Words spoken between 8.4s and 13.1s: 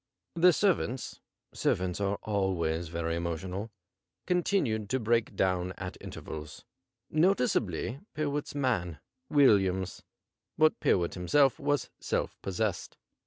man, Williams, but Pyrwhit himself Avas self possessed.